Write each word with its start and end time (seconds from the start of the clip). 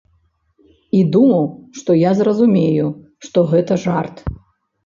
І 0.99 1.01
думаў, 1.15 1.45
што 1.81 1.97
я 1.99 2.11
зразумею, 2.21 2.87
што 3.27 3.45
гэта 3.53 3.79
жарт. 3.85 4.15